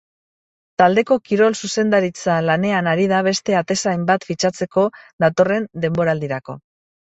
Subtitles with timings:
[0.81, 4.89] Taldeko kirol-zuzendaritza lanean ari da beste atezain bat fitxatzeko
[5.27, 6.61] datorren denboraldirako.